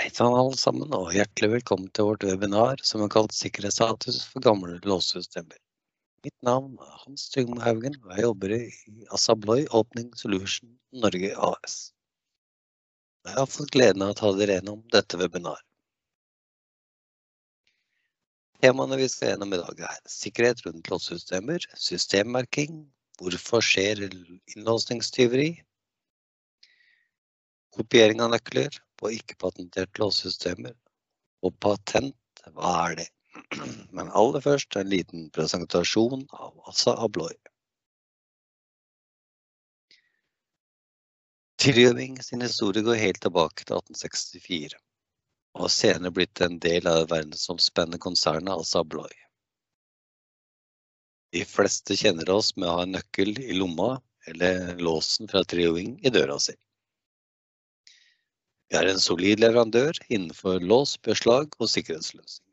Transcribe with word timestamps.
Hei 0.00 0.08
sann 0.16 0.32
alle 0.32 0.56
sammen, 0.56 0.94
og 0.96 1.10
hjertelig 1.12 1.50
velkommen 1.58 1.90
til 1.92 2.06
vårt 2.08 2.22
webinar 2.24 2.80
som 2.88 3.02
er 3.04 3.10
kalt 3.12 3.34
Sikkerhetsstatus 3.36 4.22
for 4.30 4.40
gamle 4.46 4.78
låsesystemer. 4.88 5.58
Mitt 6.24 6.36
navn 6.46 6.78
er 6.80 6.94
Hans 7.02 7.26
Trygve 7.34 7.60
Haugen, 7.60 7.98
og 8.06 8.14
jeg 8.14 8.24
jobber 8.24 8.54
i 8.56 8.62
Asabloy 9.12 9.66
Opening 9.76 10.08
Solution 10.16 10.72
Norge 11.04 11.34
AS. 11.36 11.76
Jeg 13.28 13.36
har 13.42 13.52
fått 13.52 13.74
gleden 13.76 14.06
av 14.06 14.14
å 14.14 14.18
ta 14.22 14.32
dere 14.40 14.56
gjennom 14.56 14.80
dette 14.96 15.20
webinar. 15.20 15.60
Temaene 18.64 19.02
vi 19.04 19.12
skal 19.12 19.34
gjennom 19.34 19.52
i 19.52 19.60
dag 19.60 19.86
er 19.92 20.02
sikkerhet 20.16 20.64
rundt 20.64 20.88
låsesystemer, 20.88 21.68
systemmerking, 21.76 22.86
hvorfor 23.20 23.60
skjer 23.60 24.06
innlåsningstyveri, 24.08 25.50
kopiering 27.76 28.24
av 28.24 28.32
nøkler, 28.32 28.80
på 29.00 29.12
ikke-patenterte 29.16 30.02
låssystemer. 30.02 30.74
Og 31.46 31.56
patent, 31.64 32.44
hva 32.54 32.74
er 32.88 32.98
det? 33.00 33.08
Men 33.96 34.12
aller 34.16 34.44
først 34.44 34.76
en 34.76 34.90
liten 34.92 35.30
presentasjon 35.34 36.26
av 36.32 36.70
Assa 36.70 36.96
Abloy. 37.04 37.34
Trilliuming 41.60 42.22
sin 42.24 42.40
historie 42.40 42.82
går 42.82 42.96
helt 42.96 43.20
tilbake 43.20 43.66
til 43.68 43.76
1864, 43.76 44.78
og 45.56 45.66
har 45.66 45.72
senere 45.74 46.14
blitt 46.16 46.40
en 46.40 46.56
del 46.62 46.86
av 46.88 47.02
det 47.02 47.10
verdensomspennende 47.10 48.00
konsernet 48.00 48.54
Assa 48.54 48.80
Abloy. 48.80 49.12
De 51.36 51.44
fleste 51.46 51.94
kjenner 52.00 52.30
oss 52.32 52.54
med 52.56 52.66
å 52.66 52.78
ha 52.78 52.86
en 52.86 52.96
nøkkel 52.96 53.36
i 53.44 53.58
lomma 53.58 53.92
eller 54.32 54.80
låsen 54.80 55.28
fra 55.30 55.44
Triowing 55.44 55.98
i 56.00 56.10
døra 56.10 56.38
si. 56.42 56.56
Vi 58.70 58.78
er 58.78 58.86
en 58.86 59.00
solid 59.02 59.40
leverandør 59.42 59.98
innenfor 60.14 60.62
lås, 60.62 60.92
beslag 61.02 61.56
og 61.58 61.70
sikkerhetsløsninger. 61.72 62.46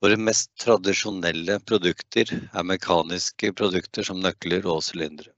Våre 0.00 0.18
mest 0.28 0.52
tradisjonelle 0.62 1.56
produkter 1.66 2.30
er 2.30 2.68
mekaniske 2.70 3.50
produkter 3.58 4.06
som 4.06 4.22
nøkler 4.22 4.70
og 4.70 4.84
sylindere. 4.86 5.34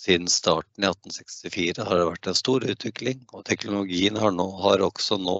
Siden 0.00 0.26
starten 0.32 0.82
i 0.82 0.90
1864 0.90 1.86
har 1.86 2.02
det 2.02 2.10
vært 2.10 2.32
en 2.32 2.40
stor 2.42 2.66
utvikling, 2.74 3.22
og 3.30 3.46
teknologien 3.46 4.18
har, 4.18 4.34
nå, 4.34 4.50
har 4.66 4.82
også 4.82 5.20
nå 5.22 5.38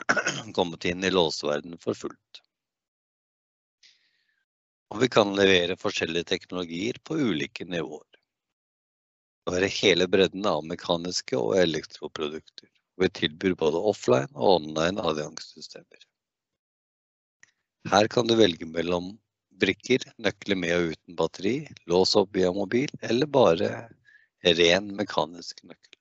kommet 0.56 0.88
inn 0.88 1.04
i 1.04 1.12
låseverdenen 1.12 1.82
for 1.82 1.98
fullt. 1.98 2.42
Og 4.94 5.02
vi 5.04 5.12
kan 5.12 5.36
levere 5.36 5.76
forskjellige 5.76 6.32
teknologier 6.32 7.04
på 7.04 7.20
ulike 7.20 7.68
nivåer 7.68 8.15
være 9.54 9.68
hele 9.70 10.06
bredden 10.10 10.46
av 10.50 10.64
mekaniske 10.66 11.38
og 11.38 11.54
elektroprodukter. 11.60 12.68
Vi 13.00 13.08
tilbyr 13.20 13.54
både 13.60 13.82
offline 13.92 14.32
og 14.34 14.56
online 14.56 15.02
adgangssystemer. 15.04 16.06
Her 17.92 18.08
kan 18.10 18.26
du 18.26 18.34
velge 18.34 18.66
mellom 18.66 19.12
brikker, 19.60 20.02
nøkler 20.18 20.58
med 20.58 20.74
og 20.76 20.94
uten 20.94 21.18
batteri, 21.18 21.56
lås 21.86 22.16
opp 22.18 22.32
via 22.36 22.50
mobil, 22.52 22.90
eller 23.02 23.30
bare 23.30 23.70
ren 24.58 24.90
mekanisk 24.98 25.62
nøkkel. 25.62 26.00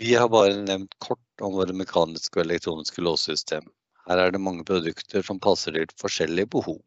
Vi 0.00 0.14
har 0.16 0.30
bare 0.32 0.56
nevnt 0.64 0.94
kort 0.98 1.44
om 1.44 1.58
våre 1.60 1.76
mekaniske 1.76 2.38
og 2.38 2.46
elektroniske 2.46 3.04
låssystemer. 3.04 3.72
Her 4.08 4.18
er 4.24 4.32
det 4.32 4.40
mange 4.42 4.64
produkter 4.66 5.22
som 5.26 5.40
passer 5.42 5.76
til 5.76 5.92
forskjellige 6.00 6.50
behov. 6.56 6.80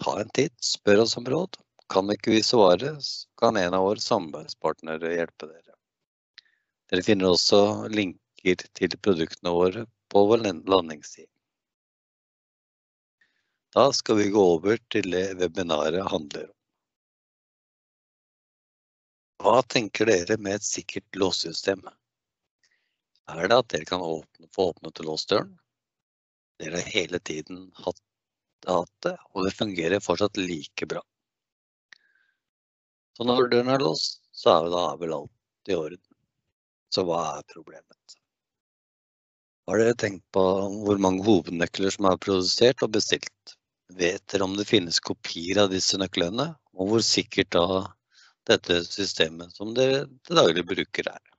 Ta 0.00 0.20
en 0.20 0.30
titt, 0.36 0.56
spør 0.64 1.04
oss 1.04 1.16
om 1.20 1.26
råd. 1.28 1.58
Kan 1.90 2.12
ikke 2.12 2.36
vi 2.36 2.42
svare, 2.46 2.92
kan 3.40 3.56
en 3.58 3.74
av 3.74 3.86
våre 3.88 4.02
samarbeidspartnere 4.04 5.14
hjelpe 5.16 5.48
dere. 5.50 5.74
Dere 6.90 7.06
finner 7.06 7.32
også 7.32 7.88
linker 7.90 8.62
til 8.78 8.96
produktene 9.02 9.52
våre 9.54 9.84
på 10.10 10.22
vår 10.30 10.44
landingsside. 10.46 11.30
Da 13.74 13.92
skal 13.94 14.18
vi 14.18 14.30
gå 14.34 14.42
over 14.56 14.78
til 14.90 15.12
det 15.14 15.26
webinaret 15.38 16.08
handler 16.10 16.48
om. 16.48 16.56
Hva 19.40 19.60
tenker 19.62 20.10
dere 20.10 20.36
med 20.36 20.58
et 20.58 20.66
sikkert 20.66 21.16
låssystem? 21.16 21.84
Er 23.30 23.46
det 23.48 23.56
at 23.56 23.68
dere 23.72 23.86
kan 23.88 24.02
åpne, 24.04 24.50
få 24.52 24.72
åpnet 24.72 25.00
låsdøren? 25.06 25.54
Dere 26.60 26.82
hele 26.84 27.18
tiden 27.24 27.70
hatt 27.80 28.00
det, 29.04 29.14
og 29.32 29.46
det 29.46 29.56
fungerer 29.56 30.02
fortsatt 30.04 30.36
like 30.36 30.86
bra. 30.86 31.00
Så 33.16 33.24
når 33.24 33.48
døren 33.52 33.72
er 33.72 33.84
låst, 33.84 34.20
så 34.36 34.58
er 34.58 34.68
da 34.72 34.82
vel 35.00 35.14
alt 35.16 35.72
i 35.72 35.76
orden. 35.76 36.02
Så 36.92 37.04
hva 37.08 37.20
er 37.38 37.46
problemet? 37.52 38.16
Har 39.70 39.78
dere 39.80 39.94
tenkt 39.94 40.24
på 40.34 40.42
hvor 40.84 41.00
mange 41.00 41.24
hovednøkler 41.24 41.94
som 41.94 42.08
er 42.10 42.20
produsert 42.20 42.82
og 42.84 42.92
bestilt? 42.96 43.56
Vet 43.96 44.24
dere 44.32 44.46
om 44.46 44.56
det 44.58 44.68
finnes 44.68 45.00
kopier 45.02 45.62
av 45.64 45.72
disse 45.72 45.98
nøklene, 46.00 46.50
og 46.76 46.92
hvor 46.92 47.04
sikkert 47.06 47.52
da 47.56 47.82
dette 48.50 48.80
systemet 48.86 49.54
som 49.56 49.72
dere 49.76 50.04
til 50.26 50.40
daglig 50.40 50.64
bruker 50.66 51.12
er? 51.12 51.29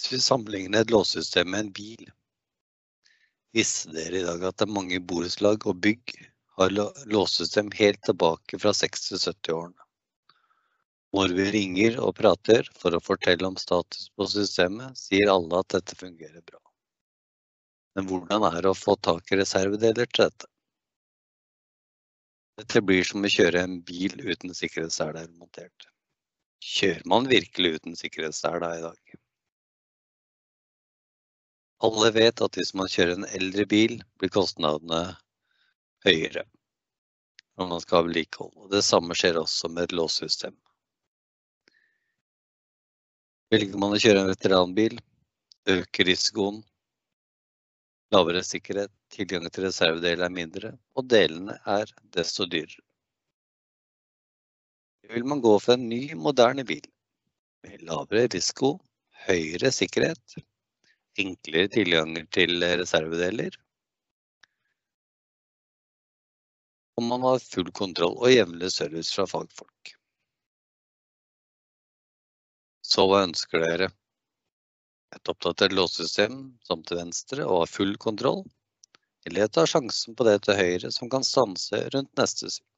Hvis 0.00 0.12
vi 0.12 0.18
sammenligner 0.24 0.80
et 0.80 0.90
låssystem 0.90 1.50
med 1.52 1.60
en 1.60 1.72
bil, 1.76 2.06
visste 3.52 3.90
dere 3.92 4.22
i 4.22 4.24
dag 4.24 4.46
at 4.48 4.56
det 4.56 4.64
er 4.64 4.72
mange 4.72 5.00
borettslag 5.10 5.66
og 5.68 5.82
bygg 5.84 6.14
har 6.56 6.72
låssystem 7.12 7.68
helt 7.76 8.00
tilbake 8.08 8.62
fra 8.62 8.72
60-70-årene. 8.78 9.76
Når 11.12 11.36
vi 11.36 11.46
ringer 11.52 12.00
og 12.00 12.14
prater 12.16 12.72
for 12.80 12.96
å 12.96 13.02
fortelle 13.04 13.44
om 13.44 13.60
status 13.60 14.08
på 14.16 14.24
systemet, 14.38 14.96
sier 14.96 15.34
alle 15.34 15.60
at 15.60 15.76
dette 15.76 16.00
fungerer 16.00 16.40
bra. 16.48 16.64
Men 17.92 18.08
hvordan 18.08 18.48
er 18.54 18.60
det 18.64 18.72
å 18.72 18.80
få 18.80 18.96
tak 19.04 19.28
i 19.28 19.42
reservedeler 19.44 20.08
til 20.08 20.30
dette? 20.30 20.52
Dette 22.64 22.88
blir 22.88 23.04
som 23.04 23.20
å 23.20 23.36
kjøre 23.36 23.68
en 23.68 23.82
bil 23.84 24.16
uten 24.24 24.56
sikkerhetsseler 24.56 25.28
montert. 25.36 25.90
Kjører 26.64 27.04
man 27.04 27.28
virkelig 27.28 27.82
uten 27.82 28.00
sikkerhetsseler 28.00 28.78
i 28.78 28.86
dag? 28.88 29.20
Alle 31.80 32.10
vet 32.12 32.40
at 32.44 32.56
hvis 32.58 32.74
man 32.76 32.90
kjører 32.92 33.16
en 33.16 33.28
eldre 33.36 33.64
bil, 33.68 34.00
blir 34.20 34.32
kostnadene 34.32 35.04
høyere 36.04 36.44
når 37.60 37.68
man 37.68 37.80
skal 37.82 37.98
ha 37.98 38.06
vedlikehold. 38.06 38.70
Det 38.72 38.80
samme 38.84 39.16
skjer 39.16 39.36
også 39.36 39.68
med 39.68 39.88
et 39.88 39.94
låssystem. 39.96 40.54
Velger 43.52 43.80
man 43.82 43.92
å 43.92 44.00
kjøre 44.00 44.22
en 44.22 44.30
veteranbil, 44.30 45.00
øker 45.68 46.08
risikoen. 46.08 46.62
Lavere 48.14 48.40
sikkerhet, 48.46 48.92
tilgang 49.12 49.44
til 49.50 49.66
reservedeler 49.66 50.24
er 50.24 50.34
mindre, 50.34 50.70
og 50.96 51.10
delene 51.10 51.58
er 51.68 51.90
desto 52.16 52.46
dyrere. 52.48 52.80
Vil 55.10 55.26
man 55.26 55.42
gå 55.42 55.52
for 55.58 55.74
en 55.74 55.88
ny, 55.90 56.14
moderne 56.14 56.64
bil 56.64 56.86
med 57.66 57.82
lavere 57.84 58.28
risiko, 58.32 58.76
høyere 59.26 59.72
sikkerhet, 59.74 60.38
enklere 61.18 61.68
tilganger 61.72 62.26
til 62.34 62.62
reservedeler. 62.62 63.56
Og 67.00 67.06
man 67.08 67.24
har 67.24 67.42
full 67.42 67.70
kontroll 67.72 68.18
og 68.20 68.32
jevnlig 68.32 68.70
service 68.74 69.14
fra 69.14 69.26
fagfolk. 69.30 69.94
Så 72.84 73.06
hva 73.08 73.24
ønsker 73.24 73.62
dere? 73.64 73.90
Et 75.16 75.30
oppdatert 75.32 75.74
låssystem 75.74 76.40
som 76.66 76.82
til 76.86 77.00
venstre 77.00 77.46
og 77.46 77.64
har 77.64 77.72
full 77.72 77.96
kontroll? 78.02 78.44
Eller 79.26 79.48
ta 79.48 79.66
sjansen 79.68 80.16
på 80.16 80.26
det 80.28 80.38
til 80.46 80.58
høyre 80.58 80.90
som 80.94 81.10
kan 81.12 81.26
stanse 81.26 81.82
rundt 81.94 82.12
neste 82.20 82.50
sving? 82.50 82.69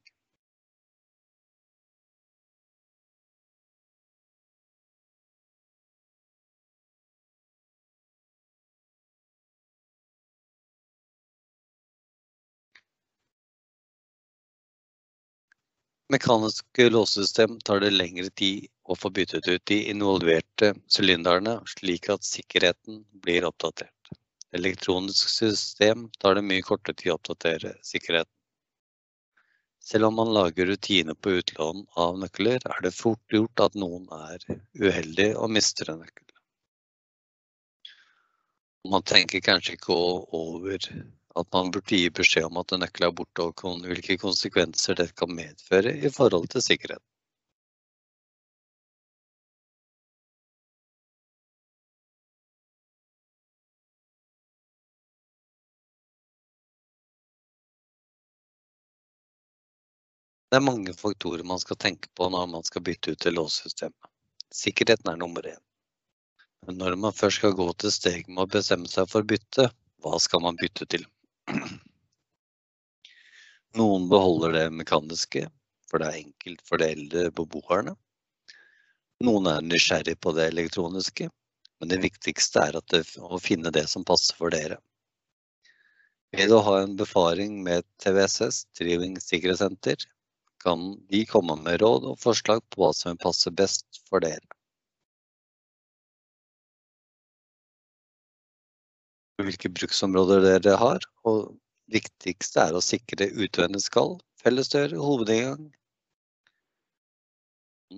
Mekaniske 16.13 16.89
låsesystem 16.89 17.59
tar 17.59 17.79
det 17.81 17.89
lengre 17.89 18.29
tid 18.29 18.67
å 18.85 18.95
få 18.95 19.09
byttet 19.09 19.47
ut 19.47 19.63
de 19.65 19.79
involverte 19.89 20.73
sylinderne, 20.95 21.55
slik 21.71 22.09
at 22.13 22.27
sikkerheten 22.27 22.99
blir 23.23 23.47
oppdatert. 23.49 24.11
Elektronisk 24.53 25.31
system 25.33 26.11
tar 26.21 26.37
det 26.37 26.43
mye 26.45 26.61
kortere 26.61 26.99
tid 26.99 27.15
å 27.15 27.15
oppdatere 27.15 27.71
sikkerheten. 27.81 28.29
Selv 29.81 30.11
om 30.11 30.19
man 30.21 30.35
lager 30.37 30.69
rutiner 30.69 31.17
på 31.17 31.33
utlån 31.39 31.81
av 32.05 32.19
nøkler, 32.21 32.61
er 32.61 32.85
det 32.85 32.93
fort 32.93 33.33
gjort 33.33 33.65
at 33.65 33.73
noen 33.73 34.05
er 34.13 34.45
uheldig 34.77 35.31
og 35.33 35.49
mister 35.57 35.95
en 35.95 36.03
nøkkel. 36.03 36.29
Man 38.93 39.01
tenker 39.01 39.41
kanskje 39.41 39.79
ikke 39.79 39.97
over 39.97 40.77
at 41.39 41.47
man 41.53 41.71
burde 41.71 41.97
gi 41.97 42.09
beskjed 42.19 42.45
om 42.49 42.59
at 42.61 42.75
en 42.75 42.83
nøkkel 42.85 43.07
er 43.07 43.15
borte, 43.17 43.47
og 43.47 43.87
hvilke 43.87 44.19
konsekvenser 44.21 44.99
det 44.99 45.09
kan 45.17 45.33
medføre 45.33 45.95
i 46.05 46.11
forhold 46.13 46.47
til 46.53 46.65
sikkerhet. 46.65 47.01
Det 60.53 60.59
er 60.59 60.65
mange 60.69 60.93
faktorer 60.93 61.41
man 61.49 61.57
skal 61.57 61.79
tenke 61.81 62.11
på 62.13 62.27
når 62.29 62.45
man 62.51 62.65
skal 62.67 62.83
bytte 62.85 63.15
ut 63.15 63.21
til 63.25 63.33
låssystemet. 63.33 64.09
Sikkerheten 64.53 65.09
er 65.09 65.17
nummer 65.17 65.47
én. 65.49 65.57
Men 66.67 66.77
når 66.77 66.95
man 66.95 67.15
først 67.17 67.41
skal 67.41 67.57
gå 67.57 67.65
til 67.81 67.91
steg 67.95 68.29
med 68.29 68.43
å 68.45 68.51
bestemme 68.59 68.91
seg 68.91 69.09
for 69.09 69.25
bytte, 69.25 69.65
hva 70.05 70.19
skal 70.21 70.45
man 70.45 70.59
bytte 70.61 70.85
til? 70.93 71.07
Noen 73.79 74.09
beholder 74.09 74.53
det 74.53 74.65
mekaniske, 74.79 75.47
for 75.89 76.01
det 76.01 76.09
er 76.09 76.19
enkelt 76.21 76.61
for 76.67 76.81
de 76.81 76.89
eldre 76.93 77.23
beboerne. 77.35 77.95
Noen 79.23 79.49
er 79.49 79.65
nysgjerrig 79.65 80.15
på 80.21 80.33
det 80.37 80.49
elektroniske, 80.51 81.29
men 81.79 81.91
det 81.91 82.01
viktigste 82.03 82.63
er 82.67 82.79
det, 82.93 83.03
å 83.17 83.39
finne 83.41 83.71
det 83.73 83.87
som 83.91 84.05
passer 84.07 84.37
for 84.39 84.53
dere. 84.53 84.77
Ved 86.33 86.53
å 86.53 86.63
ha 86.65 86.79
en 86.81 86.95
befaring 86.97 87.59
med 87.65 87.85
TVSS, 88.01 88.63
Driving 88.79 89.19
Sikkerhetssenter, 89.21 89.97
kan 90.63 90.93
de 91.11 91.25
komme 91.29 91.57
med 91.61 91.81
råd 91.83 92.07
og 92.09 92.19
forslag 92.21 92.63
på 92.69 92.81
hva 92.81 92.91
som 92.97 93.19
passer 93.19 93.53
best 93.53 94.01
for 94.09 94.23
dere. 94.23 94.45
Hvilke 99.43 99.69
bruksområder 99.75 100.43
dere 100.45 100.75
har, 100.79 101.05
og 101.27 101.55
viktigste 101.91 102.61
er 102.63 102.77
å 102.77 102.83
sikre 102.83 103.27
utvendig 103.33 103.81
skall, 103.83 104.15
fellesdør, 104.43 104.95
hovedinngang. 105.03 105.71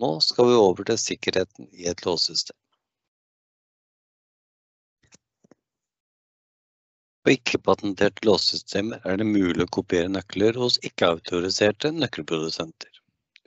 Nå 0.01 0.11
skal 0.25 0.49
vi 0.49 0.55
over 0.59 0.87
til 0.89 0.97
sikkerheten 0.99 1.69
i 1.71 1.85
et 1.91 2.01
låssystem. 2.07 2.57
På 7.25 7.33
ikke-patenterte 7.33 8.25
låssystemer 8.27 9.05
er 9.09 9.21
det 9.21 9.25
mulig 9.25 9.63
å 9.65 9.71
kopiere 9.79 10.11
nøkler 10.13 10.59
hos 10.61 10.75
ikke-autoriserte 10.85 11.89
nøkkelprodusenter, 11.95 12.99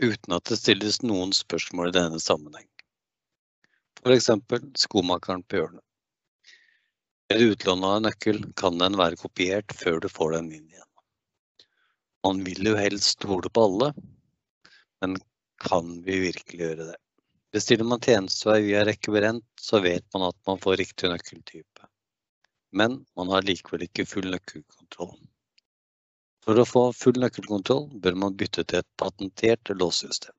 uten 0.03 0.35
at 0.35 0.51
det 0.51 0.59
stilles 0.59 0.99
noen 1.05 1.35
spørsmål 1.37 1.93
i 1.93 1.99
denne 1.99 2.19
sammenheng. 2.23 2.67
Eksempel 4.09 4.65
skomakeren 4.79 5.45
på 5.47 5.61
hjørnet. 5.61 5.88
Ved 7.29 7.45
utlån 7.45 7.85
av 7.85 7.97
en 7.97 8.07
nøkkel 8.09 8.41
kan 8.57 8.79
den 8.81 8.97
være 9.01 9.21
kopiert 9.21 9.75
før 9.77 10.01
du 10.05 10.09
får 10.13 10.39
den 10.39 10.53
inn 10.53 10.65
igjen. 10.65 10.87
Man 12.25 12.41
vil 12.47 12.73
jo 12.73 12.79
helst 12.79 13.19
stole 13.19 13.51
på 13.53 13.67
alle, 13.69 13.93
men 15.03 15.19
kan 15.63 15.93
vi 16.07 16.23
virkelig 16.25 16.65
gjøre 16.65 16.89
det? 16.93 16.97
Bestiller 17.53 17.89
man 17.89 18.01
tjenestevei 18.05 18.63
via 18.67 18.83
rekkeberent, 18.89 19.47
så 19.61 19.81
vet 19.85 20.05
man 20.15 20.31
at 20.31 20.41
man 20.49 20.61
får 20.65 20.81
riktig 20.81 21.13
nøkkeltype 21.13 21.89
men 22.71 23.05
man 23.17 23.29
har 23.29 23.43
likevel 23.43 23.87
ikke 23.87 24.07
full 24.07 24.29
nøkkelkontroll. 24.33 25.17
For 26.45 26.61
å 26.61 26.67
få 26.69 26.85
full 26.97 27.21
nøkkelkontroll 27.21 27.89
bør 28.03 28.19
man 28.23 28.37
bytte 28.41 28.65
til 28.65 28.83
et 28.83 28.91
patentert 29.01 29.73
låssystem. 29.75 30.35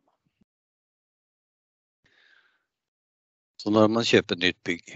Så 3.60 3.74
når 3.76 3.90
man 3.92 4.08
kjøper 4.08 4.38
et 4.38 4.46
nytt 4.46 4.60
bygg, 4.64 4.94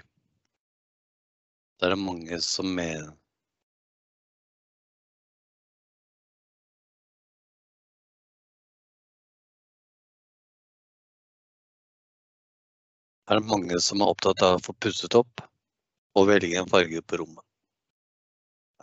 så 1.83 1.87
er 1.87 1.91
det 1.97 1.99
mange 1.99 2.37
som 2.39 2.69
med 2.77 3.09
er 13.27 13.35
det 13.35 13.49
mange 13.49 13.81
som 13.83 13.99
er 13.99 14.13
opptatt 14.13 14.45
av 14.47 14.61
å 14.61 14.63
få 14.63 14.77
pusset 14.79 15.17
opp 15.19 15.43
og 16.15 16.29
velge 16.31 16.55
en 16.61 16.71
farge 16.71 17.03
på 17.03 17.19
rommet. 17.19 17.43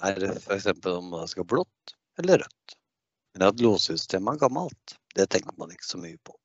Er 0.04 0.20
det 0.20 0.34
f.eks. 0.42 0.68
om 0.92 1.08
det 1.16 1.24
skal 1.32 1.48
blått 1.48 1.96
eller 2.20 2.44
rødt? 2.44 2.76
Men 3.32 3.48
at 3.48 3.64
låssystemet 3.64 4.34
er 4.34 4.44
gammelt, 4.44 4.98
det 5.16 5.30
tenker 5.32 5.56
man 5.56 5.72
ikke 5.72 5.88
så 5.88 6.02
mye 6.04 6.20
på. 6.20 6.36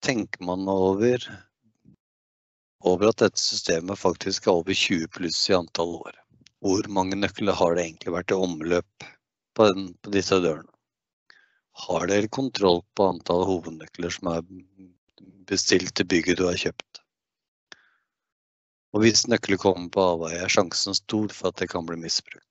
Tenker 0.00 0.48
man 0.48 0.64
over, 0.80 1.28
over 2.80 3.10
at 3.10 3.20
dette 3.22 3.40
systemet 3.40 4.00
faktisk 4.00 4.46
er 4.46 4.58
over 4.60 4.76
20 4.76 5.08
pluss 5.16 5.40
i 5.50 5.56
antall 5.56 5.96
år, 6.00 6.16
hvor 6.64 6.88
mange 6.92 7.18
nøkler 7.18 7.56
har 7.56 7.76
det 7.76 7.86
egentlig 7.86 8.14
vært 8.16 8.32
i 8.32 8.38
omløp 8.38 9.08
på, 9.56 9.66
den, 9.68 9.92
på 10.00 10.14
disse 10.14 10.40
dørene? 10.40 10.68
Har 11.86 12.08
dere 12.10 12.28
kontroll 12.28 12.82
på 12.96 13.06
antall 13.12 13.46
hovednøkler 13.48 14.12
som 14.12 14.32
er 14.32 14.42
bestilt 15.48 15.94
til 15.96 16.08
bygget 16.10 16.40
du 16.40 16.46
har 16.48 16.58
kjøpt? 16.60 17.00
Og 18.90 19.04
hvis 19.04 19.28
nøkler 19.30 19.60
kommer 19.60 19.88
på 19.94 20.06
avveie, 20.16 20.40
er 20.42 20.50
sjansen 20.50 20.96
stor 20.98 21.30
for 21.32 21.52
at 21.52 21.60
det 21.62 21.70
kan 21.70 21.86
bli 21.86 21.96
misbrukt. 22.00 22.49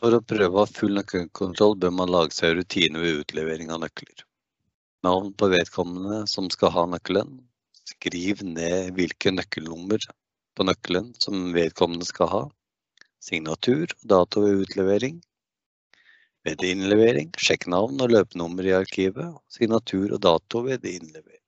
For 0.00 0.16
å 0.16 0.22
prøve 0.24 0.56
å 0.56 0.62
ha 0.62 0.68
full 0.72 0.94
nøkkelkontroll 0.96 1.74
bør 1.80 1.90
man 1.92 2.08
lage 2.08 2.32
seg 2.32 2.54
rutiner 2.56 3.02
ved 3.04 3.18
utlevering 3.20 3.72
av 3.74 3.82
nøkler. 3.82 4.22
Navn 5.04 5.34
på 5.36 5.48
vedkommende 5.52 6.22
som 6.30 6.48
skal 6.52 6.72
ha 6.72 6.84
nøkkelen. 6.88 7.34
Skriv 7.90 8.40
ned 8.46 8.94
hvilke 8.96 9.32
nøkkelnummer 9.34 10.06
på 10.56 10.64
nøkkelen 10.64 11.10
som 11.20 11.50
vedkommende 11.52 12.08
skal 12.08 12.32
ha. 12.32 12.40
Signatur 13.20 13.92
og 13.92 14.06
dato 14.14 14.46
ved 14.46 14.64
utlevering. 14.64 15.20
Ved 16.48 16.64
innlevering, 16.64 17.28
sjekk 17.36 17.68
navn 17.68 18.00
og 18.00 18.14
løpenummer 18.14 18.70
i 18.70 18.76
arkivet, 18.78 19.36
signatur 19.52 20.16
og 20.16 20.24
dato 20.24 20.64
ved 20.64 20.88
innlevering. 20.88 21.39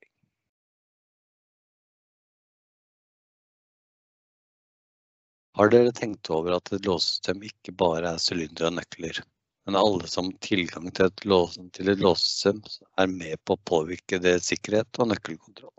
Har 5.55 5.69
dere 5.69 5.91
tenkt 5.93 6.29
over 6.33 6.55
at 6.55 6.71
et 6.73 6.87
låsesystem 6.87 7.43
ikke 7.45 7.75
bare 7.77 8.15
er 8.15 8.21
sylindere 8.21 8.71
og 8.71 8.77
nøkler, 8.79 9.19
men 9.67 9.75
alle 9.77 10.07
som 10.09 10.31
har 10.31 10.39
tilgang 10.47 10.87
til 10.89 11.11
et, 11.11 11.25
lås, 11.29 11.59
låsesystem 11.77 12.61
er 13.03 13.11
med 13.11 13.37
på 13.45 13.53
å 13.53 13.61
påvirke 13.69 14.17
deres 14.23 14.49
sikkerhet 14.49 14.97
og 14.97 15.11
nøkkelkontroll? 15.11 15.75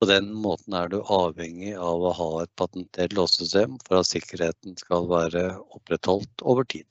På 0.00 0.08
den 0.10 0.32
måten 0.32 0.74
er 0.74 0.90
du 0.90 0.98
avhengig 1.14 1.76
av 1.76 2.02
å 2.08 2.12
ha 2.18 2.28
et 2.42 2.52
patentert 2.58 3.14
låsesystem 3.14 3.78
for 3.86 4.00
at 4.00 4.10
sikkerheten 4.10 4.74
skal 4.80 5.06
være 5.06 5.44
opprettholdt 5.76 6.42
over 6.42 6.66
tid. 6.74 6.90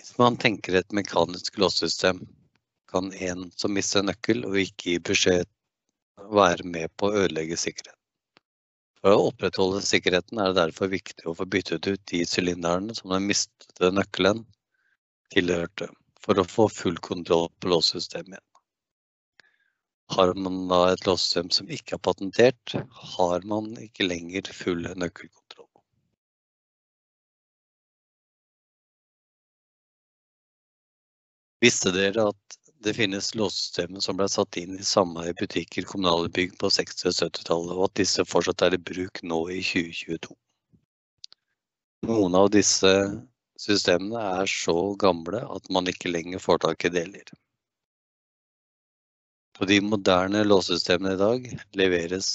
Hvis 0.00 0.16
man 0.18 0.40
tenker 0.40 0.80
et 0.80 0.98
mekanisk 0.98 1.62
låssystem, 1.62 2.24
kan 2.90 3.12
en 3.12 3.48
som 3.56 3.74
mister 3.76 4.04
nøkkel 4.04 4.44
og 4.48 4.58
ikke 4.60 4.92
gir 4.92 5.06
beskjed, 5.06 5.48
være 6.30 6.66
med 6.68 6.92
på 7.00 7.08
å 7.08 7.22
ødelegge 7.24 7.58
sikkerheten. 7.58 7.96
For 9.00 9.16
å 9.16 9.30
opprettholde 9.30 9.80
sikkerheten 9.86 10.40
er 10.42 10.50
det 10.50 10.60
derfor 10.60 10.90
viktig 10.92 11.24
å 11.30 11.34
få 11.38 11.46
byttet 11.48 11.88
ut 11.88 12.02
de 12.12 12.20
sylinderne 12.28 12.94
som 12.98 13.14
den 13.14 13.30
mistede 13.30 13.92
nøkkelen 13.96 14.44
tilhørte, 15.32 15.88
for 16.20 16.36
å 16.36 16.44
få 16.44 16.68
full 16.68 17.00
kontroll 17.00 17.48
på 17.60 17.72
låssystemet 17.72 18.36
igjen. 18.36 18.46
Har 20.10 20.34
man 20.34 20.64
da 20.68 20.80
et 20.90 21.06
låssystem 21.06 21.52
som 21.54 21.68
ikke 21.70 21.94
er 21.94 22.02
patentert, 22.02 22.72
har 23.14 23.44
man 23.46 23.70
ikke 23.78 24.08
lenger 24.08 24.50
full 24.52 24.82
nøkkelkontroll. 24.82 25.68
Visste 31.62 31.92
dere 31.94 32.26
at 32.32 32.59
det 32.84 32.94
finnes 32.96 33.34
låssystemer 33.34 34.00
som 34.00 34.16
ble 34.16 34.26
satt 34.28 34.56
inn 34.56 34.78
i 34.78 34.84
samme 34.86 35.26
butikker, 35.40 35.84
kommunale 35.88 36.30
bygg 36.32 36.54
på 36.60 36.70
60- 36.72 37.10
og 37.10 37.16
70-tallet, 37.18 37.74
og 37.76 37.84
at 37.88 37.98
disse 38.00 38.24
fortsatt 38.24 38.64
er 38.64 38.76
i 38.76 38.80
bruk 38.90 39.20
nå 39.22 39.40
i 39.52 39.58
2022? 39.60 40.32
Noen 42.08 42.38
av 42.38 42.48
disse 42.54 42.92
systemene 43.60 44.22
er 44.40 44.48
så 44.48 44.76
gamle 45.00 45.42
at 45.44 45.68
man 45.76 45.92
ikke 45.92 46.12
lenger 46.12 46.40
får 46.40 46.62
tak 46.64 46.88
i 46.88 46.92
deler. 46.94 47.34
Og 49.60 49.68
de 49.68 49.76
moderne 49.84 50.46
låssystemene 50.46 51.18
i 51.18 51.20
dag 51.20 51.52
leveres, 51.76 52.32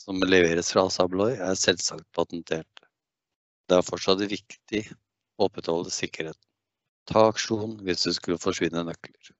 som 0.00 0.24
leveres 0.24 0.72
fra 0.72 0.86
Asabloy, 0.88 1.36
er 1.36 1.60
selvsagt 1.60 2.08
patenterte. 2.16 2.88
Det 3.68 3.76
er 3.76 3.84
fortsatt 3.84 4.24
viktig 4.32 4.86
å 5.36 5.50
opprettholde 5.50 5.92
sikkerheten. 5.92 6.40
Ta 7.04 7.28
aksjon 7.28 7.82
hvis 7.84 8.08
det 8.08 8.16
skulle 8.16 8.40
forsvinne 8.40 8.88
nøkler. 8.88 9.34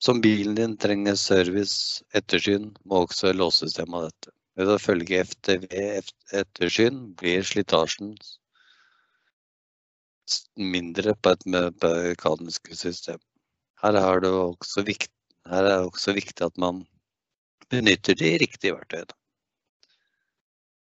Som 0.00 0.20
bilen 0.24 0.54
din 0.56 0.76
trenger 0.80 1.14
service, 1.20 2.02
ettersyn, 2.16 2.70
må 2.88 3.02
også 3.04 3.34
låssystemet 3.36 3.98
av 3.98 4.06
dette. 4.08 4.32
Ved 4.56 4.70
å 4.72 4.78
følge 4.80 5.18
FTV 5.28 5.66
ettersyn 6.40 7.02
blir 7.20 7.44
slitasjen 7.44 8.14
mindre 10.56 11.14
på 11.20 11.34
et 11.34 11.44
mekanisk 11.52 12.72
system. 12.76 13.20
Her 13.82 13.98
er 14.00 14.24
det 14.24 14.30
også 14.32 14.86
viktig, 14.88 15.12
det 15.50 15.76
også 15.84 16.16
viktig 16.16 16.48
at 16.48 16.56
man 16.60 16.80
benytter 17.72 18.16
de 18.16 18.34
riktige 18.40 18.76
verktøyene. 18.76 19.16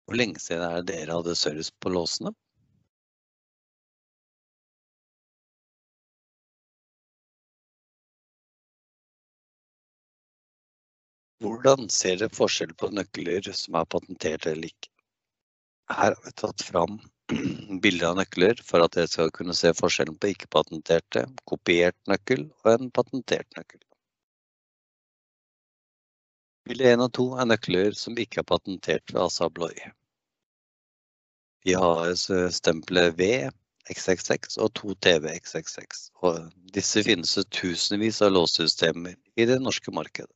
Hvor 0.05 0.19
lenge 0.19 0.39
siden 0.43 0.63
er 0.65 0.79
det 0.79 0.95
dere 0.95 1.19
hadde 1.19 1.35
service 1.39 1.71
på 1.83 1.91
låsene? 1.91 2.31
Hvordan 11.41 11.87
ser 11.89 12.19
dere 12.21 12.33
forskjell 12.37 12.73
på 12.77 12.91
nøkler 12.93 13.47
som 13.57 13.77
er 13.79 13.85
patentert 13.89 14.45
eller 14.49 14.69
ikke? 14.69 14.89
Her 15.91 16.13
har 16.13 16.19
vi 16.25 16.33
tatt 16.37 16.63
fram 16.63 16.99
bilder 17.83 18.11
av 18.11 18.19
nøkler 18.19 18.59
for 18.65 18.85
at 18.85 18.93
dere 18.93 19.09
skal 19.09 19.31
kunne 19.33 19.55
se 19.57 19.71
forskjellen 19.73 20.19
på 20.21 20.29
ikke-patenterte, 20.35 21.23
kopiert 21.49 21.97
nøkkel 22.11 22.43
og 22.61 22.69
en 22.75 22.91
patentert 22.93 23.49
nøkkel. 23.57 23.81
Bilde 26.69 26.91
1 26.93 27.01
og 27.07 27.09
2 27.17 27.25
er 27.41 27.49
nøkler 27.49 27.97
som 27.97 28.19
ikke 28.21 28.43
er 28.43 28.47
patentert 28.51 29.13
ved 29.13 29.23
Asa 29.23 29.47
Abloy. 29.49 29.73
De 31.65 31.73
har 31.73 32.13
stempelet 32.53 33.17
V 33.17 33.31
XXX 33.89 34.59
og 34.61 34.69
2TV 34.77 35.25
XXX, 35.39 36.05
og 36.21 36.53
disse 36.77 37.01
finnes 37.05 37.33
det 37.37 37.47
tusenvis 37.57 38.21
av 38.21 38.35
låssystemer 38.37 39.17
i 39.41 39.49
det 39.49 39.57
norske 39.65 39.93
markedet. 39.93 40.29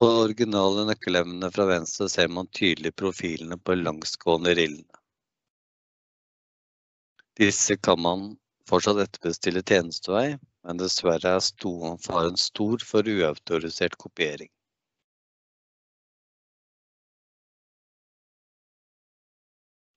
På 0.00 0.08
originale 0.08 0.86
nøkkelevnene 0.88 1.50
fra 1.52 1.66
venstre 1.68 2.06
ser 2.08 2.30
man 2.32 2.46
tydelig 2.56 2.94
profilene 2.96 3.58
på 3.60 3.74
langsgående 3.76 4.54
rillene. 4.56 5.00
Disse 7.36 7.76
kan 7.76 8.00
man 8.00 8.22
fortsatt 8.68 9.02
etterbestille 9.02 9.60
tjenestevei, 9.60 10.38
men 10.64 10.80
dessverre 10.80 11.34
er 11.36 11.98
faren 12.06 12.38
stor 12.40 12.80
for 12.84 13.10
uautorisert 13.12 13.98
kopiering. 14.00 14.48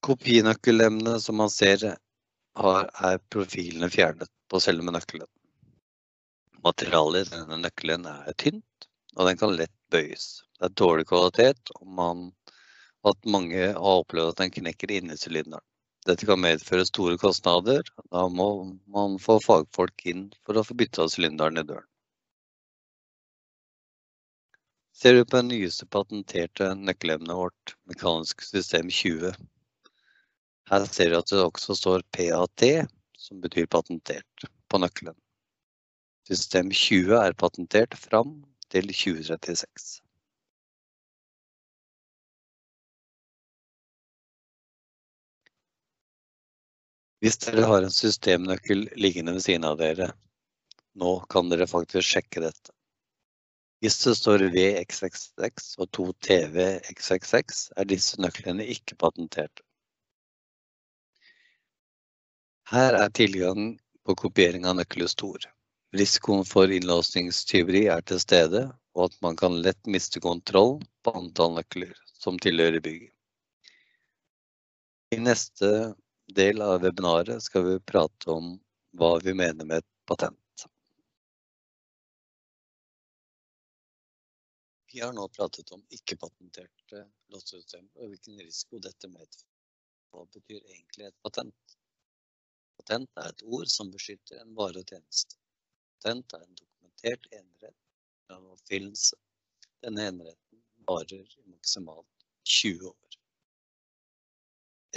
Kopinøkkelevnene 0.04 1.16
som 1.24 1.40
man 1.40 1.52
ser 1.52 1.86
er 1.94 3.22
profilene 3.32 3.88
fjernet 3.92 4.32
på 4.52 4.60
selve 4.60 4.92
nøkkelen. 4.92 5.30
Materialet 6.68 7.32
i 7.32 7.38
denne 7.38 7.62
nøkkelen 7.64 8.10
er 8.12 8.36
tynt, 8.36 8.90
og 9.16 9.30
den 9.30 9.40
kan 9.40 9.56
lett 9.56 9.76
bøyes. 9.94 10.26
Det 10.58 10.70
er 10.70 10.76
dårlig 10.82 11.06
kvalitet, 11.10 11.72
og 11.80 11.88
man, 12.00 12.26
at 13.08 13.30
mange 13.30 13.70
har 13.70 14.02
opplevd 14.02 14.34
at 14.34 14.42
den 14.44 14.54
knekker 14.58 14.94
inni 14.98 15.18
sylinderen. 15.20 15.66
Dette 16.08 16.28
kan 16.28 16.42
medføre 16.44 16.84
store 16.88 17.16
kostnader. 17.20 17.88
Da 18.12 18.26
må 18.28 18.48
man 18.92 19.16
få 19.24 19.38
fagfolk 19.44 20.04
inn 20.12 20.28
for 20.44 20.60
å 20.60 20.66
få 20.68 20.76
bytta 20.80 21.08
sylinderen 21.12 21.62
i 21.62 21.68
døren. 21.70 21.88
Ser 24.94 25.16
du 25.18 25.24
på 25.26 25.40
det 25.40 25.48
nyeste 25.48 25.88
patenterte 25.90 26.68
nøkkelemnet 26.80 27.36
vårt, 27.36 27.74
mekanisk 27.90 28.44
system 28.46 28.92
20. 28.94 29.34
Her 30.70 30.86
ser 30.92 31.12
du 31.12 31.18
at 31.18 31.32
det 31.32 31.42
også 31.44 31.76
står 31.80 32.06
PAT, 32.16 32.66
som 33.18 33.42
betyr 33.44 33.68
patentert, 33.72 34.46
på 34.70 34.80
nøkkelen. 34.80 35.16
System 36.30 36.70
20 36.72 37.18
er 37.20 37.36
patentert 37.40 37.98
fram 38.00 38.38
til 38.74 38.90
2036. 38.90 40.02
Hvis 47.24 47.38
dere 47.40 47.64
har 47.70 47.86
en 47.86 47.94
systemnøkkel 47.94 48.90
liggende 49.00 49.38
ved 49.38 49.46
siden 49.46 49.64
av 49.70 49.78
dere, 49.80 50.10
nå 51.00 51.12
kan 51.32 51.48
dere 51.54 51.70
faktisk 51.72 52.10
sjekke 52.10 52.42
dette. 52.44 52.74
Hvis 53.84 53.96
det 54.04 54.16
står 54.20 54.44
VXXX 54.52 55.70
og 55.80 55.88
2TVXXX, 55.96 57.62
er 57.80 57.88
disse 57.88 58.20
nøklene 58.20 58.68
ikke 58.76 58.98
patentert. 59.00 59.64
Her 62.72 63.00
er 63.00 63.16
tilgang 63.16 63.74
på 64.04 64.16
kopiering 64.20 64.68
av 64.68 64.82
nøkler 64.82 65.12
stor. 65.12 65.48
Risikoen 65.94 66.46
for 66.46 66.72
innlåsningstyveri 66.74 67.84
er 67.94 68.02
til 68.10 68.18
stede, 68.22 68.64
og 68.98 69.12
at 69.12 69.18
man 69.22 69.36
kan 69.38 69.60
lett 69.62 69.90
miste 69.96 70.18
kontroll 70.24 70.80
på 71.06 71.12
antall 71.20 71.52
nøkler 71.54 71.92
som 72.18 72.40
tilhører 72.42 72.82
bygget. 72.82 73.12
I 75.14 75.20
neste 75.22 75.70
del 76.34 76.64
av 76.66 76.80
webinaret 76.82 77.46
skal 77.46 77.68
vi 77.68 77.76
prate 77.92 78.32
om 78.34 78.56
hva 78.98 79.12
vi 79.22 79.36
mener 79.38 79.70
med 79.70 79.84
et 79.84 79.90
patent. 80.10 80.66
Vi 84.90 85.04
har 85.06 85.14
nå 85.14 85.28
pratet 85.38 85.70
om 85.78 85.86
ikke-patenterte 85.94 87.04
låsesystemer 87.34 88.02
og 88.02 88.10
hvilken 88.16 88.42
risiko 88.42 88.82
dette 88.82 89.12
medfører. 89.14 89.54
Hva 90.10 90.26
betyr 90.34 90.58
egentlig 90.58 91.12
et 91.12 91.22
patent? 91.22 91.78
Patent 92.82 93.22
er 93.22 93.30
et 93.30 93.46
ord 93.46 93.70
som 93.70 93.94
beskytter 93.94 94.42
en 94.42 94.58
vare 94.58 94.82
og 94.82 94.90
tjeneste 94.90 95.38
patent 96.04 96.34
er 96.34 96.42
en 96.44 96.56
dokumentert 96.56 97.28
enerett 97.32 98.32
av 98.34 98.48
oppfinnelse. 98.52 99.16
Denne 99.84 100.08
eneretten 100.12 100.60
varer 100.88 101.24
i 101.40 101.44
maksimalt 101.48 102.26
20 102.44 102.90
år. 102.90 103.18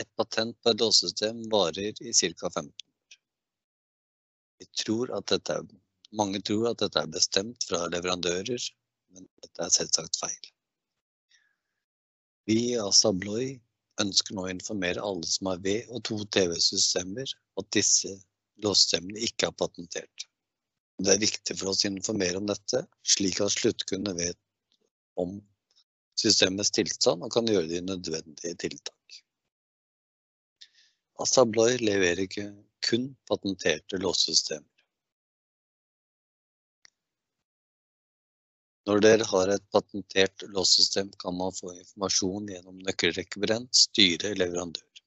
Et 0.03 0.11
patent 0.19 0.59
på 0.63 0.73
et 0.73 0.83
låsesystem 0.83 1.45
varer 1.53 2.03
i 2.03 2.13
ca. 2.13 2.51
15 2.51 2.67
år. 2.67 3.19
Tror 4.83 5.15
er, 5.15 5.71
mange 6.11 6.43
tror 6.43 6.71
at 6.73 6.83
dette 6.83 6.99
er 6.99 7.15
bestemt 7.15 7.65
fra 7.69 7.87
leverandører, 7.93 8.69
men 9.15 9.31
dette 9.45 9.63
er 9.63 9.75
selvsagt 9.79 10.19
feil. 10.19 10.53
Vi 12.51 12.61
i 12.73 12.79
ASA 12.83 13.15
Abloy 13.15 13.57
ønsker 14.03 14.35
nå 14.35 14.47
å 14.47 14.53
informere 14.53 15.03
alle 15.03 15.27
som 15.27 15.53
har 15.53 15.63
V- 15.63 15.87
og 15.89 16.03
to 16.09 16.19
TV-systemer, 16.35 17.31
at 17.59 17.75
disse 17.75 18.17
låssystemene 18.65 19.23
ikke 19.29 19.53
er 19.53 19.61
patentert. 19.63 20.33
Det 20.97 21.13
er 21.13 21.21
viktig 21.21 21.57
for 21.59 21.73
oss 21.73 21.85
å 21.85 21.91
informere 21.91 22.41
om 22.41 22.47
dette, 22.49 22.87
slik 23.05 23.43
at 23.45 23.53
sluttkundene 23.53 24.17
vet 24.17 24.39
om 25.21 25.37
systemets 26.17 26.73
tilstand 26.73 27.25
og 27.27 27.33
kan 27.35 27.49
gjøre 27.51 27.69
de 27.69 27.83
nødvendige 27.85 28.57
tiltak. 28.63 29.19
Assa 31.21 31.45
Abloy 31.45 31.77
leverer 31.81 32.25
ikke 32.25 32.49
kun 32.87 33.11
patenterte 33.29 34.01
låsesystemer. 34.01 34.73
Når 38.87 39.01
dere 39.03 39.25
har 39.27 39.51
et 39.51 39.65
patentert 39.75 40.45
låssystem, 40.55 41.09
kan 41.19 41.35
man 41.35 41.55
få 41.55 41.73
informasjon 41.75 42.53
gjennom 42.53 42.77
nøkkelrekkebrent, 42.87 43.75
styre, 43.75 44.31
leverandør. 44.39 45.01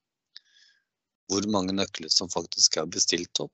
Hvor 1.31 1.47
mange 1.53 1.75
nøkler 1.77 2.11
som 2.11 2.31
faktisk 2.33 2.75
er 2.81 2.89
bestilt 2.91 3.39
opp, 3.39 3.53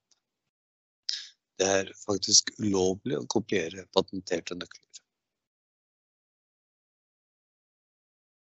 det 1.62 1.68
er 1.80 1.92
faktisk 2.02 2.52
ulovlig 2.60 3.18
å 3.20 3.28
kopiere 3.32 3.86
patenterte 3.96 4.58
nøkler. 4.58 4.82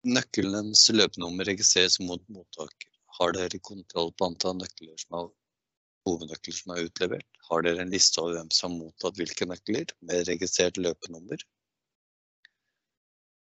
Nøkkelens 0.05 0.83
løpenummer 0.93 1.47
registreres 1.49 1.97
mot 2.03 2.21
mottaker. 2.29 2.91
Har 3.17 3.31
dere 3.33 3.61
kontroll 3.63 4.11
på 4.13 4.27
antall 4.27 4.59
nøkler 4.59 4.99
som 5.01 5.17
er 5.21 5.31
hovednøkler 6.05 6.57
som 6.59 6.75
er 6.75 6.83
utlevert? 6.85 7.29
Har 7.47 7.63
dere 7.65 7.81
en 7.85 7.93
liste 7.93 8.21
over 8.21 8.35
hvem 8.35 8.51
som 8.53 8.75
har 8.75 8.83
mottatt 8.83 9.17
hvilke 9.17 9.47
nøkler 9.49 9.95
med 10.05 10.27
registrert 10.29 10.77
løpenummer? 10.77 11.41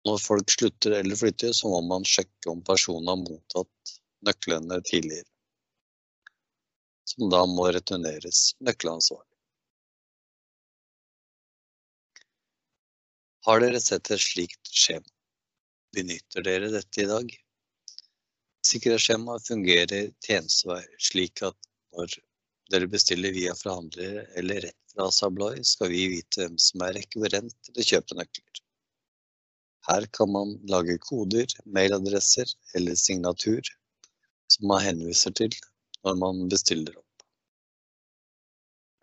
Når 0.08 0.18
folk 0.20 0.50
slutter 0.52 0.98
eller 1.00 1.16
flytter, 1.16 1.52
så 1.56 1.68
må 1.72 1.82
man 1.90 2.04
sjekke 2.08 2.52
om 2.52 2.64
personen 2.64 3.10
har 3.10 3.20
mottatt 3.20 3.94
nøklene 4.24 4.80
tidligere. 4.88 5.28
Som 7.08 7.28
da 7.32 7.44
må 7.48 7.68
returneres 7.72 8.50
nøkkelansvarlig. 8.64 9.33
Har 13.44 13.60
dere 13.60 13.80
sett 13.84 14.08
et 14.14 14.22
slikt 14.24 14.70
skjema? 14.72 15.10
Benytter 15.92 16.44
dere 16.46 16.70
dette 16.72 17.02
i 17.02 17.08
dag? 17.10 17.32
Sikkerhetsskjemaet 18.64 19.44
fungerer 19.50 20.06
tjenestevei 20.24 20.80
slik 21.08 21.42
at 21.44 21.68
når 21.92 22.14
dere 22.72 22.88
bestiller 22.94 23.34
via 23.36 23.52
forhandlere 23.58 24.24
eller 24.40 24.64
rett 24.64 24.94
fra 24.94 25.10
Sabloy, 25.12 25.60
skal 25.60 25.92
vi 25.92 26.06
vite 26.14 26.40
hvem 26.40 26.56
som 26.56 26.86
er 26.86 26.96
rekvirent 26.96 27.70
kjøpe 27.76 28.16
nøkler. 28.16 28.64
Her 29.90 30.08
kan 30.16 30.32
man 30.32 30.56
lage 30.72 30.96
koder, 31.04 31.44
mailadresser 31.68 32.48
eller 32.74 32.96
signatur 32.96 33.60
som 34.48 34.70
man 34.72 34.86
henviser 34.86 35.36
til 35.36 35.52
når 36.00 36.16
man 36.22 36.46
bestiller 36.48 36.96
opp. 36.96 37.03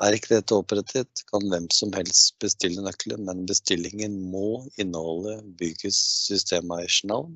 Er 0.02 0.16
ikke 0.18 0.34
dette 0.34 0.56
opprettet, 0.58 1.22
kan 1.30 1.44
hvem 1.52 1.68
som 1.70 1.92
helst 1.94 2.34
bestille 2.42 2.82
nøkkelen, 2.82 3.28
men 3.28 3.44
bestillingen 3.50 4.16
må 4.34 4.64
inneholde 4.82 5.36
byggets 5.60 6.00
systemeiers 6.26 7.04
navn. 7.12 7.36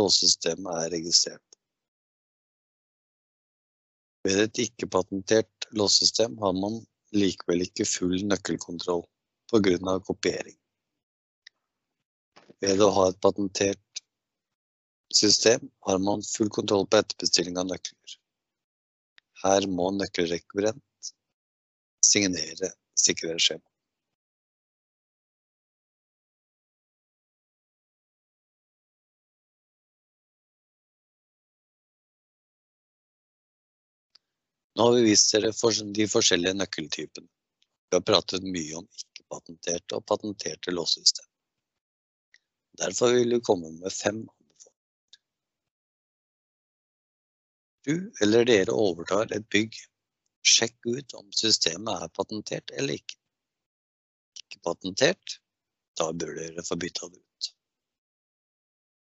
Låssystemet 0.00 0.78
er 0.84 0.94
registrert. 0.94 1.58
Ved 4.24 4.40
et 4.46 4.62
ikke-patentert 4.64 5.68
låssystem 5.76 6.38
har 6.40 6.56
man 6.56 6.80
likevel 7.16 7.66
ikke 7.66 7.86
full 7.88 8.16
nøkkelkontroll 8.30 9.04
pga. 9.52 9.98
kopiering. 10.08 10.56
Ved 12.64 12.80
å 12.80 12.90
ha 12.96 13.08
et 13.10 13.20
patentert 13.20 14.02
system 15.12 15.68
har 15.86 16.00
man 16.02 16.24
full 16.24 16.48
kontroll 16.48 16.88
på 16.88 16.98
etterbestilling 17.02 17.60
av 17.60 17.68
nøkler. 17.68 18.18
Her 19.44 19.68
må 19.68 19.92
nøkkelrekvirent 20.00 20.82
signere 22.04 22.72
sikkerhetsskjema. 22.98 23.64
Nå 34.76 34.82
har 34.82 34.92
vi 34.92 35.02
vist 35.02 35.32
dere 35.32 35.52
de 35.96 36.04
forskjellige 36.12 36.52
nøkkeltypene. 36.58 37.28
Vi 37.88 37.96
har 37.96 38.02
pratet 38.04 38.44
mye 38.44 38.74
om 38.76 38.84
ikke-patenterte 38.84 39.96
og 39.96 40.04
patenterte 40.04 40.74
låssystem. 40.74 41.24
Derfor 42.76 43.14
vil 43.16 43.30
vi 43.32 43.40
komme 43.40 43.70
med 43.72 43.92
fem 43.92 44.18
anbefalinger. 44.20 45.20
Du 47.88 47.94
eller 48.22 48.44
dere 48.44 48.76
overtar 48.76 49.32
et 49.32 49.48
bygg. 49.48 49.78
Sjekk 50.46 50.86
ut 50.86 51.14
om 51.18 51.30
systemet 51.34 52.04
er 52.04 52.12
patentert 52.14 52.70
eller 52.78 53.00
ikke. 53.00 53.18
Ikke 54.44 54.60
patentert, 54.68 55.38
da 55.98 56.12
bør 56.12 56.36
dere 56.38 56.64
få 56.66 56.78
bytta 56.78 57.08
det 57.10 57.18
ut. 57.18 57.48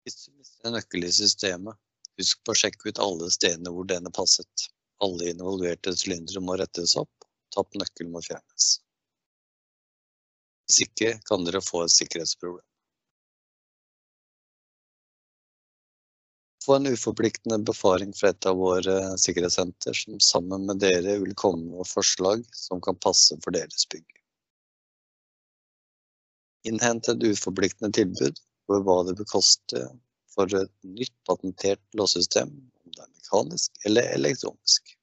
Hvis 0.03 0.21
du 0.25 0.31
mister 0.37 0.69
en 0.69 0.77
nøkkel 0.77 1.07
i 1.07 1.13
systemet, 1.15 1.79
husk 2.21 2.43
på 2.45 2.55
å 2.55 2.61
sjekke 2.63 2.91
ut 2.91 3.03
alle 3.03 3.31
stedene 3.35 3.73
hvor 3.75 3.89
denne 3.91 4.13
passet. 4.15 4.69
Alle 5.03 5.33
involverte 5.33 5.95
sylindere 5.99 6.43
må 6.45 6.57
rettes 6.61 6.95
opp, 7.01 7.27
tapt 7.55 7.79
nøkkel 7.79 8.11
må 8.13 8.23
fjernes. 8.23 8.69
Hvis 10.69 10.85
ikke 10.87 11.17
kan 11.27 11.47
dere 11.47 11.63
få 11.65 11.83
et 11.87 11.95
sikkerhetsproblem. 11.95 12.67
Få 16.65 16.77
en 16.77 16.87
uforpliktende 16.87 17.59
befaring 17.59 18.13
fra 18.15 18.31
et 18.33 18.47
av 18.47 18.57
våre 18.57 18.97
sikkerhetssenter 19.19 19.97
som 19.99 20.21
sammen 20.23 20.67
med 20.69 20.81
dere 20.83 21.19
vil 21.23 21.35
komme 21.39 21.77
med 21.77 21.89
forslag 21.89 22.45
som 22.57 22.81
kan 22.85 22.99
passe 23.03 23.39
for 23.45 23.55
deres 23.57 23.87
bygg. 23.93 24.07
Innhent 26.71 27.11
et 27.11 27.27
uforpliktende 27.27 27.93
tilbud 27.99 28.39
for 28.67 28.87
hva 28.87 28.99
det 29.09 29.17
vil 29.19 29.31
koste 29.31 29.87
for 30.33 30.55
et 30.57 30.73
nytt 30.87 31.15
patentert 31.29 31.83
låssystem, 31.99 32.51
om 32.51 32.93
det 32.95 33.03
er 33.03 33.11
mekanisk 33.11 33.87
eller 33.89 34.13
elektronisk. 34.15 34.95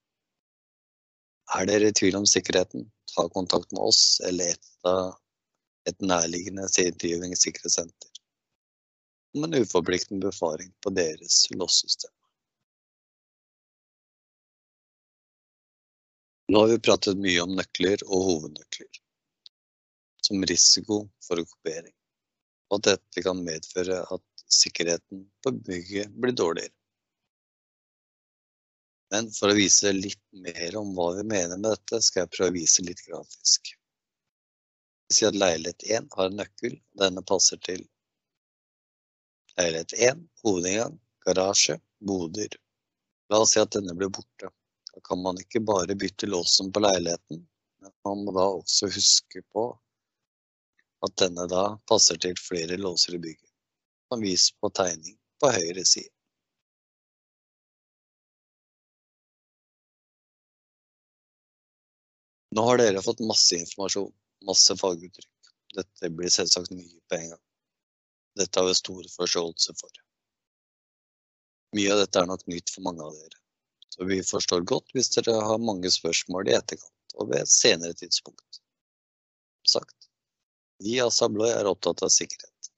Er 1.58 1.66
dere 1.70 1.90
i 1.90 1.98
tvil 1.98 2.18
om 2.20 2.28
sikkerheten, 2.30 2.88
ta 3.16 3.26
kontakt 3.34 3.72
med 3.74 3.82
oss 3.84 4.22
eller 4.26 4.54
et, 4.54 4.72
av, 4.88 5.18
et 5.90 6.02
nærliggende 6.02 6.70
sikkerhetssenter 6.70 8.09
om 9.38 9.44
en 9.44 9.54
uforpliktende 9.54 10.28
befaring 10.28 10.72
på 10.84 10.90
deres 10.90 11.44
låssystem. 11.52 12.12
Nå 16.50 16.60
har 16.60 16.68
vi 16.68 16.80
pratet 16.80 17.20
mye 17.22 17.44
om 17.44 17.52
nøkler 17.54 18.02
og 18.08 18.24
hovednøkler 18.26 19.04
som 20.26 20.42
risiko 20.50 21.04
for 21.26 21.42
kopiering, 21.46 21.94
og 22.70 22.80
at 22.80 22.88
dette 22.88 23.24
kan 23.26 23.44
medføre 23.46 24.02
at 24.02 24.46
sikkerheten 24.50 25.28
på 25.46 25.54
bygget 25.54 26.16
blir 26.18 26.34
dårligere. 26.34 26.74
Men 29.14 29.30
for 29.34 29.50
å 29.50 29.58
vise 29.58 29.94
litt 29.94 30.22
mer 30.46 30.78
om 30.78 30.92
hva 30.98 31.12
vi 31.18 31.26
mener 31.26 31.58
med 31.58 31.72
dette, 31.72 32.02
skal 32.06 32.24
jeg 32.24 32.34
prøve 32.34 32.54
å 32.54 32.58
vise 32.58 32.86
litt 32.86 33.02
grafisk. 33.06 33.72
Sier 35.10 35.32
at 35.32 35.40
leilighet 35.42 35.86
1 36.02 36.12
har 36.18 36.30
en 36.30 36.38
nøkkel, 36.38 36.76
og 36.78 37.06
denne 37.06 37.26
passer 37.26 37.62
til 37.66 37.86
Leilighet 39.60 39.94
1, 39.94 40.20
hovedinngang, 40.44 41.00
garasje, 41.26 41.80
boder. 42.00 42.56
La 43.30 43.40
oss 43.44 43.54
si 43.54 43.60
at 43.60 43.74
denne 43.76 43.92
blir 43.98 44.08
borte. 44.10 44.48
Da 44.94 45.02
kan 45.04 45.20
man 45.22 45.40
ikke 45.42 45.60
bare 45.60 45.98
bytte 46.00 46.30
låsen 46.30 46.72
på 46.72 46.80
leiligheten, 46.80 47.42
men 47.82 47.92
man 48.08 48.22
må 48.24 48.34
da 48.38 48.46
også 48.54 48.88
huske 48.88 49.42
på 49.52 49.66
at 51.04 51.16
denne 51.20 51.44
da 51.52 51.66
passer 51.92 52.22
til 52.24 52.40
flere 52.40 52.78
låser 52.80 53.18
i 53.18 53.20
bygget, 53.26 53.52
som 54.08 54.24
vises 54.24 54.56
på 54.64 54.72
tegning 54.80 55.20
på 55.44 55.52
høyre 55.52 55.84
side. 55.86 56.08
Nå 62.56 62.64
har 62.66 62.80
dere 62.82 63.04
fått 63.06 63.20
masse 63.28 63.60
informasjon, 63.60 64.10
masse 64.48 64.80
faguttrykk. 64.80 65.54
Dette 65.76 66.16
blir 66.16 66.32
selvsagt 66.34 66.72
mye 66.74 66.98
på 67.12 67.20
en 67.20 67.30
gang. 67.36 67.46
Dette 68.40 68.60
har 68.62 68.70
vi 68.70 68.78
stor 68.78 69.10
forståelse 69.16 69.76
for. 69.80 70.02
Mye 71.78 71.94
av 71.94 72.02
dette 72.02 72.22
er 72.22 72.30
nok 72.30 72.46
nytt 72.50 72.72
for 72.74 72.86
mange 72.88 73.06
av 73.06 73.18
dere, 73.18 73.42
så 73.94 74.08
vi 74.10 74.22
forstår 74.26 74.64
godt 74.72 74.96
hvis 74.96 75.12
dere 75.18 75.36
har 75.46 75.62
mange 75.62 75.92
spørsmål 75.94 76.50
i 76.50 76.56
etterkant 76.58 77.18
og 77.20 77.30
ved 77.32 77.44
et 77.44 77.52
senere 77.52 77.98
tidspunkt. 78.00 78.62
Som 79.68 79.82
sagt, 79.82 80.10
vi 80.80 80.96
av 81.04 81.12
Sabloy 81.14 81.52
er 81.52 81.68
opptatt 81.70 82.02
av 82.06 82.14
sikkerhet. 82.16 82.72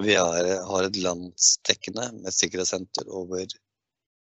Vi 0.00 0.14
er, 0.16 0.46
har 0.64 0.88
et 0.88 0.96
landsdekkende 1.04 2.06
med 2.22 2.32
sikkerhetssenter 2.32 3.10
over 3.12 3.44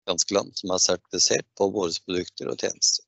ganske 0.09 0.35
land 0.35 0.55
som 0.59 0.73
er 0.73 0.81
sertifisert 0.81 1.47
på 1.61 1.69
våre 1.75 1.93
produkter 2.07 2.49
og 2.51 2.65
tjenester. 2.65 3.05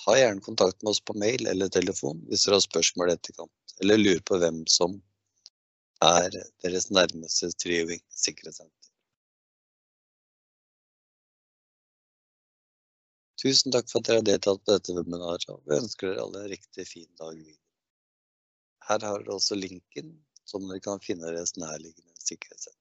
Ta 0.00 0.16
gjerne 0.16 0.40
kontakt 0.40 0.82
med 0.82 0.90
oss 0.90 1.00
på 1.00 1.14
mail 1.20 1.46
eller 1.46 1.68
telefon 1.68 2.22
hvis 2.28 2.46
dere 2.46 2.56
har 2.56 2.64
spørsmål 2.64 3.10
i 3.12 3.16
etterkant, 3.18 3.74
eller 3.80 4.00
lurer 4.00 4.22
på 4.26 4.38
hvem 4.40 4.62
som 4.66 4.96
er 6.04 6.32
deres 6.64 6.88
nærmeste 6.90 7.50
Trioving 7.60 8.00
sikkerhetssenter. 8.16 8.76
Tusen 13.40 13.72
takk 13.72 13.88
for 13.88 14.00
at 14.00 14.08
dere 14.08 14.20
har 14.20 14.28
deltatt 14.28 14.64
på 14.64 14.72
dette 14.72 14.96
webinaret, 14.96 15.46
og 15.52 15.62
vi 15.68 15.78
ønsker 15.78 16.10
dere 16.10 16.24
alle 16.24 16.42
en 16.42 16.52
riktig 16.52 16.84
fin 16.88 17.08
dag 17.20 17.36
videre. 17.36 17.62
Her 18.88 19.06
har 19.06 19.22
dere 19.22 19.36
også 19.36 19.56
linken, 19.56 20.12
som 20.48 20.66
dere 20.68 20.82
kan 20.84 21.00
finne 21.04 21.28
deres 21.28 21.56
nærliggende 21.60 22.16
sikkerhetssenter. 22.20 22.79